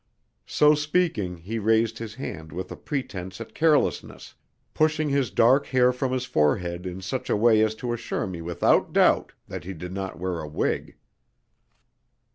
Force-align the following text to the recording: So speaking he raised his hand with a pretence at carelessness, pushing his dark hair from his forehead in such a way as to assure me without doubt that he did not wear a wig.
So 0.47 0.73
speaking 0.73 1.37
he 1.37 1.59
raised 1.59 1.99
his 1.99 2.15
hand 2.15 2.51
with 2.51 2.71
a 2.71 2.75
pretence 2.75 3.39
at 3.39 3.53
carelessness, 3.53 4.33
pushing 4.73 5.09
his 5.09 5.29
dark 5.29 5.67
hair 5.67 5.93
from 5.93 6.11
his 6.11 6.25
forehead 6.25 6.87
in 6.87 7.01
such 7.01 7.29
a 7.29 7.35
way 7.37 7.61
as 7.61 7.75
to 7.75 7.93
assure 7.93 8.25
me 8.25 8.41
without 8.41 8.93
doubt 8.93 9.33
that 9.47 9.63
he 9.63 9.73
did 9.75 9.93
not 9.93 10.17
wear 10.17 10.39
a 10.39 10.47
wig. 10.47 10.95